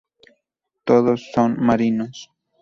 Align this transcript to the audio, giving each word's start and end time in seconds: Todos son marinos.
Todos 0.87 1.19
son 1.33 1.49
marinos. 1.67 2.15